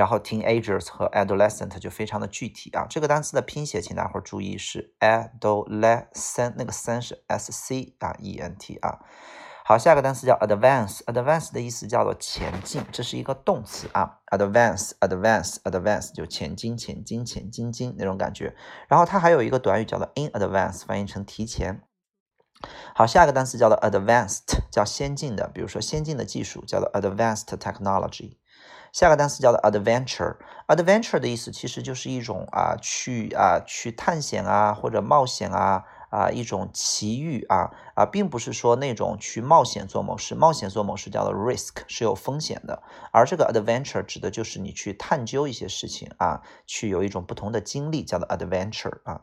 [0.00, 9.00] 然后 teenagers 和 adolescent 就非常的具体啊，这个单词的拼写，请大伙儿注意是 adolescent，那个 s 是 s c 啊 e n t 啊。
[9.62, 18.56] 好，下个单词叫 advance，advance 的意思叫做前进，这是一个动词啊，advance，advance，advance 就前进，前进，前进进那种感觉。
[18.88, 21.82] 然后它还有一个短语叫做 in advance，翻译成提前。
[22.94, 28.39] 好，下一个单词叫做 advanced，叫先进的，比如说先进的技术叫做 advanced technology。
[28.92, 49.20] 下个单词叫做 adventure，adventure 的意思其实就是一种啊去啊去探险啊或者冒险啊啊一种奇遇啊啊，并不是说那种去冒险做某事，冒险做某事叫做 risk 是有风险的，而这个 adventure 指的就是你去探究一些事情啊，去有一种不同的经历叫做 adventure 啊。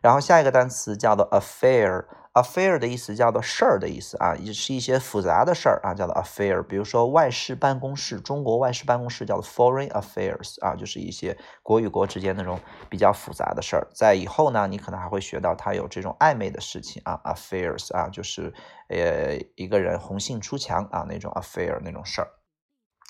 [0.00, 2.04] 然后下一个单词叫做 affair。
[2.32, 6.62] Affair 的意思叫做事儿的意思啊，也是一些复杂的事儿啊，叫做 affair。
[6.62, 13.86] 比如说外事办公室，中国外事办公室叫做 foreign affairs 啊，就是一些国与国之间那种比较复杂的事儿。
[13.94, 18.52] 在以后呢，你可能还会学到它有这种暧昧的事情啊，affairs 啊，就是
[18.88, 22.28] 呃一个人红杏出墙啊那种 affair 那种事儿。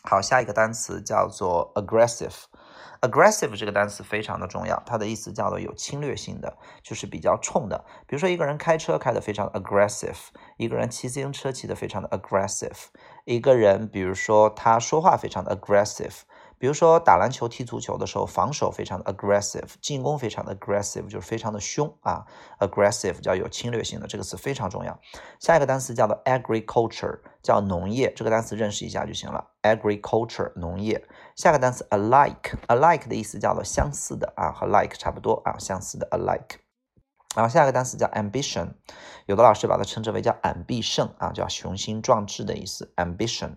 [0.03, 2.44] 好，下一个单词叫做 aggressive。
[3.03, 7.84] aggressive 这个单词非常的重要，它的意思叫做有侵略性的，就是比较冲的。
[8.06, 10.16] 比如说一个人开车开得非常 aggressive，
[10.56, 12.88] 一个人骑自行车骑得非常的 aggressive，
[13.25, 16.21] 一个人比如说他说话非常的 aggressive。
[16.60, 22.26] 比如说打篮球、踢足球的时候，防守非常的 aggressive，进攻非常的 aggressive，就是非常的凶啊。
[22.59, 25.00] aggressive 叫有侵略性的，这个词非常重要。
[25.41, 29.53] 下一个单词叫做 agriculture，叫农业，这个单词认识一下就行了。
[29.62, 31.09] agriculture 农业。
[31.34, 36.56] 下个单词 alike，alike 的意思叫做相似的啊，和 like 差不多啊，相似的 alike。
[37.34, 38.75] 然后下一个单词叫 ambition，
[39.25, 42.93] 有的老师把它称之为叫俺必胜啊，叫雄心壮志的意思。
[42.97, 43.54] ambition。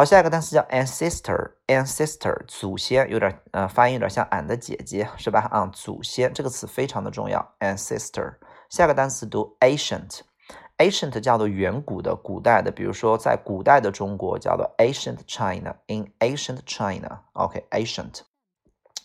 [0.00, 5.40] 好，下一个单词叫 ancestor，ancestor 祖先，有点呃发音有点像俺的姐姐是吧？
[5.50, 8.36] 啊，祖先这个词非常的重要，ancestor。
[8.70, 18.20] 下个单词读 ancient，ancient 叫做远古的、古代的，比如说在古代的中国叫做 ancient China，in ancient China，OK，ancient。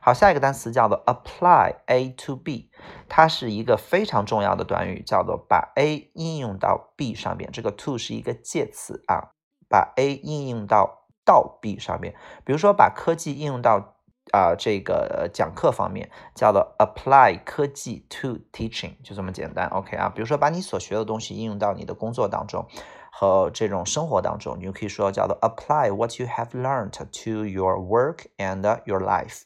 [0.00, 2.70] 好，下一个单词叫做 apply A to B，
[3.10, 7.50] 它是一个非常重要的短语，叫做把 A 应用到 B 上面。
[7.52, 9.32] 这个 to 是一个介词啊，
[9.68, 12.14] 把 A 应用到到 B 上面。
[12.42, 13.96] 比如说把科技应用到
[14.32, 19.66] 啊这个讲课方面，叫做 apply 科技 to teaching，就这么简单。
[19.68, 22.66] OK 啊，比如说把你所学的东西应用到你的工作当中。
[23.12, 29.42] 和这种生活当中，你就可以说叫做 apply what you have learned to your work and your life，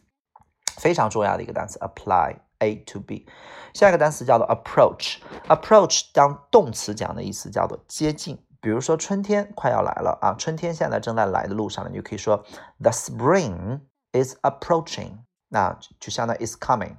[0.76, 3.26] 非常重要的一个单词，apply A to B。
[3.72, 8.38] 下一个单词叫做 approach，approach 当动词讲的意思叫做接近。
[8.60, 12.44] 比如说春天快要来了啊，春天现在正在来的路上了，你就可以说
[12.80, 13.80] the spring
[14.14, 16.96] is approaching，那就相当于 is coming。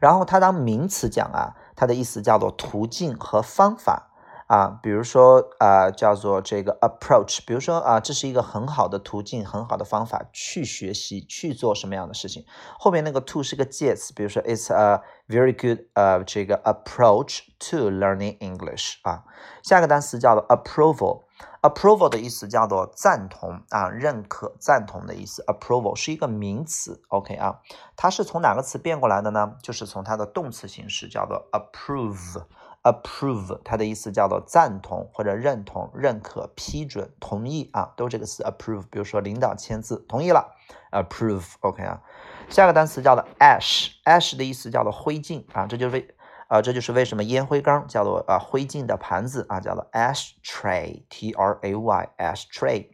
[0.00, 4.06] 然后它当名词讲啊，它的意思叫做途径和方法。
[4.50, 12.44] 啊，比如说啊，叫做这个 approach，比如说啊，这是一个很好的途径，很好的方法去学习，去做什么样的事情。
[12.76, 19.22] 后面那个 to 是个介词，比如说 it's a very good 呃这个 approach to learning English 啊。
[19.62, 21.26] 下一个单词叫做 approval
[21.62, 25.44] approval 的意思叫做赞同啊，认可、赞同的意思。
[25.46, 27.60] approval 是一个名词，OK 啊，
[27.96, 29.54] 它是从哪个词变过来的呢？
[29.62, 32.42] 就是从它的动词形式叫做 approve。
[32.82, 38.84] approve，它的意思叫做赞同或者认同、认可、批准、同意啊，都这个词 approve。
[38.90, 40.56] 比如说领导签字同意了
[40.90, 42.00] ，approve，OK 啊。
[42.48, 46.14] 下个单词叫做 ash，ash 的意思叫做灰烬啊，这就是为
[46.50, 52.88] 啊，这就是为什么烟灰缸叫做啊灰烬的盘子啊，叫做 ashtray，T R A Y，ashtray。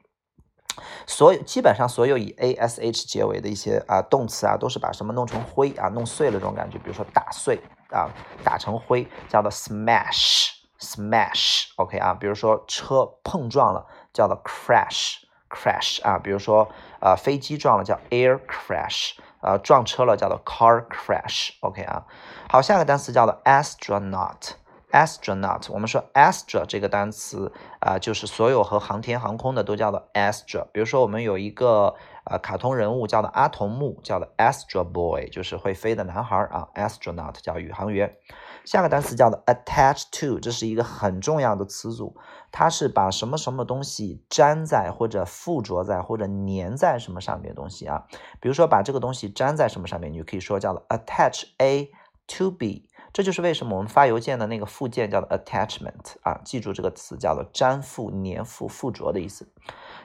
[1.07, 7.59] 所有基本上所有以 a s h 结尾的一些啊动词啊，都是把什么弄成灰啊，弄碎了这种感觉，比如说打碎。
[7.89, 8.11] 啊，
[8.43, 15.19] 打成灰叫做 smash，smash，OK 啊，比如说车碰撞了叫做 crash
[15.57, 16.69] crash 啊，比如说
[17.01, 22.05] 呃飞机撞了叫 air crash，呃撞车了叫做 car crash，OK 啊，
[22.51, 31.95] 好，下个单词叫做 astronaut，astronaut，我们说 astra 这个单词啊，就是所有和航天航空的都叫做 astra，比如说我们有一个。
[32.27, 38.17] 啊，卡通人物叫做阿童木，叫做 Astro Boy，就是会飞的男孩啊，Astronaut 叫宇航员。
[38.65, 42.17] 下个单词叫做 attach to，这是一个很重要的词组，
[42.51, 48.07] 它是把什么什么东西粘在或者附着在或者粘在什么上面的东西啊。
[48.41, 51.93] 比如说把这个东西粘在什么上面，你就可以说叫做 attach A
[52.27, 52.89] to B。
[53.13, 59.49] 这就是为什么我们发邮件的那个附件叫做 attachment 啊，记住这个词叫做粘附、粘附、附着的意思。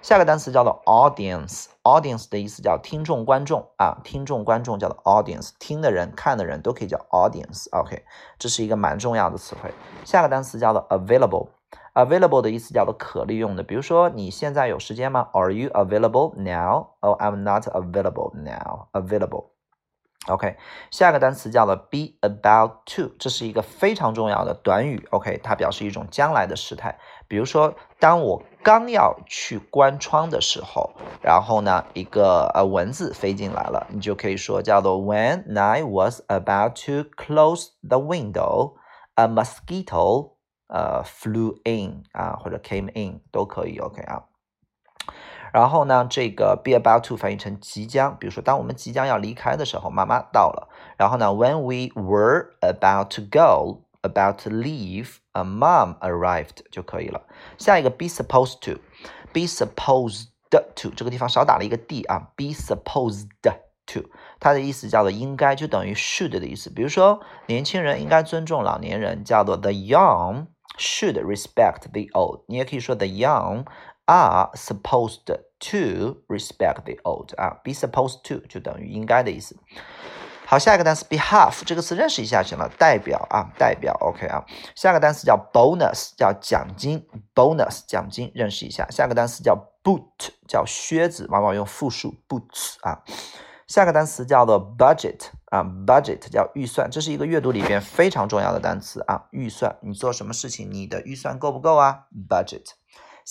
[0.02, 8.04] 下个单词叫做 audience，audience 的意思叫听众、观众啊，听众、观众叫做 audience，听的人、看的人都可以叫 audience，OK，
[8.40, 9.72] 这是一个蛮重要的词汇。
[10.06, 18.88] 下个单词叫做 available，available 的意思叫做可利用的，比如说你现在有时间吗？Are you available now？Oh, I'm not available now.
[18.94, 19.50] Available.
[20.28, 20.56] OK，
[20.92, 25.08] 下个单词叫做 be about to，这是一个非常重要的短语。
[25.10, 27.00] OK，它表示一种将来的时态。
[27.28, 30.92] 比如说，当我刚要去关窗的时候，
[31.24, 38.76] 然后呢，一个呃蚊子飞进来了，你就可以说叫做 When I was about to close the window,
[39.16, 40.34] a mosquito
[40.68, 43.80] 呃 flew in 啊，或者 came in 都可以。
[43.80, 44.31] OK 啊。
[45.52, 50.70] 然后呢，这个 be about to 翻译成即将，比如说当我们即将要离开的时候，妈妈到了。
[50.98, 57.22] 然后呢，when we were about to go, about to leave, a mom arrived 就可以了。
[57.58, 58.80] 下一个 be supposed to,
[59.34, 60.28] be supposed
[60.76, 63.28] to 这个地方少打了一个 d 啊，be supposed
[63.86, 64.02] to
[64.40, 66.70] 它的意思叫做应该，就等于 should 的意思。
[66.70, 72.44] 比如说年轻人应该尊重老年人，叫做 the young should respect the old。
[72.48, 73.66] 你也可以说 the young
[74.06, 79.58] are supposed to respect the old 啊，be supposed to 就等于应该的意思。
[80.46, 84.44] 好，下一个单词 behalf 这个词认识一下行了，代表啊，代表 OK 啊。
[84.76, 88.86] 下个单词叫 bonus，叫奖金，bonus 奖金认识一下。
[88.90, 93.04] 下个单词叫 boot，叫靴子，往往用复数 boots 啊。
[93.66, 102.72] 下个单词叫做 budget 啊，budget 叫预算，这是一个阅读里边非常重要的单词啊，预算，你做什么事情，你的预算够不够啊？budget。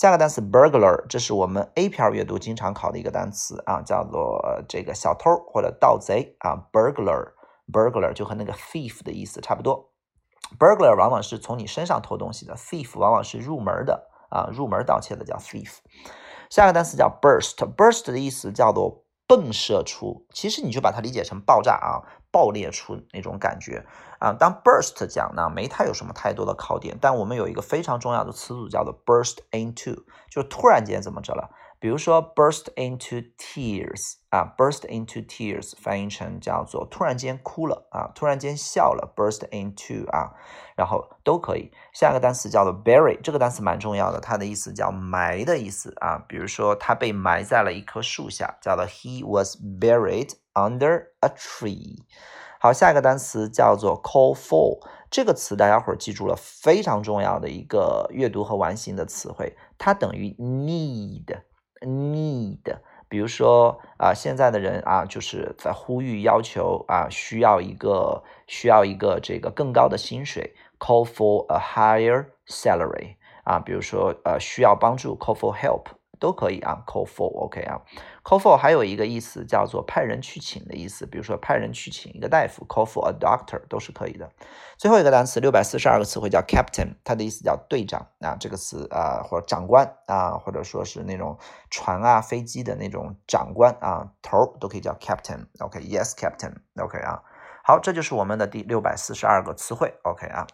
[0.01, 6.57] 下个单词 burglar，这是我们 A 篇阅读经常考的一个单词啊，叫做这个小偷或者盗贼啊。
[6.73, 9.91] burglar，burglar 就和那个 thief 的意思差不多。
[10.57, 15.75] burglar 往往是从你身上偷东西的，thief 往往是入门的啊，入门盗窃的叫 thief。
[16.49, 22.01] 下个单词叫 burst，burst 的意思叫做迸射出，其实你就把它理解成爆炸啊。
[22.31, 23.85] 爆裂出那种感觉
[24.19, 24.33] 啊！
[24.33, 31.49] 当 burst 讲呢，没太有什么太多的考点，但我们有一个非常重要的词组叫做 burst into，就突然间怎么着了
[31.81, 40.29] 比如说 burst into tears 啊，burst into tears 翻译成叫做突然间哭了啊，突然间笑了，burst into 啊，
[40.75, 41.71] 然后都可以。
[41.91, 46.23] 下一个单词叫做 bury，这个单词蛮重要的，它的意思叫埋的意思啊。
[46.29, 52.03] 比如说他被埋在了一棵树下，叫做 he was buried under a tree。
[52.59, 61.20] 好，下一个单词叫做 call for，这个词大家伙儿记住了，非常重要的一个阅读和完形的词汇，它等于 need，need。
[63.31, 76.00] 说啊，现在的人啊，就是在呼吁、要求啊，需要一个需要一个这个更高的薪水，call for a higher salary 啊，比如说呃，需要帮助，call for help。
[76.21, 77.81] 都可以啊，call for，OK 啊
[78.23, 84.29] ，call for 还有一个意思叫做派人去请的意思，比如说派人去请一个大夫，call for a doctor 都是可以的。
[84.77, 91.35] 最后一个单词六百四十二个词汇叫 captain，它的意思叫队长啊，这个词啊或者长官啊，或者说是那种
[91.71, 97.23] 船啊飞机的那种长官啊头都可以叫 captain，OK，yes captain，OK 啊，
[97.63, 100.45] 好，这就是我们的第六百四十二个词汇，OK 啊。